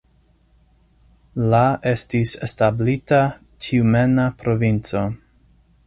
[1.51, 1.59] La
[1.91, 3.21] estis establita
[3.67, 5.07] Tjumena provinco.